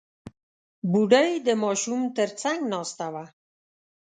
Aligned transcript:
بوډۍ 0.91 1.29
د 1.47 1.49
ماشوم 1.63 2.01
تر 2.17 2.29
څنګ 2.41 2.59
ناسته 2.73 3.07
وه. 3.13 3.25